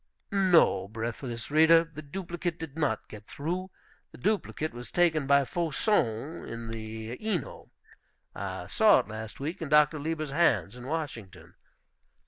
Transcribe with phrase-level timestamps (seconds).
[0.31, 3.69] No, breathless reader, the duplicate did not get through.
[4.11, 7.69] The duplicate was taken by Faucon, in the Ino.
[8.33, 9.99] I saw it last week in Dr.
[9.99, 11.53] Lieber's hands, in Washington.